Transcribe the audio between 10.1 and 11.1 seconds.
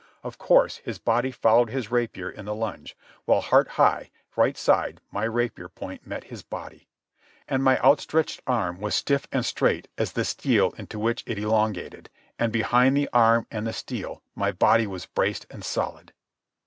the steel into